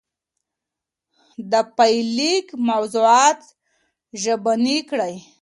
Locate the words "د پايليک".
1.51-2.47